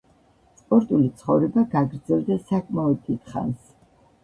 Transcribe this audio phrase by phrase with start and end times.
[0.61, 3.73] სპორტული ცხოვრება გაგრძელდა საკმაოდ დიდხანს.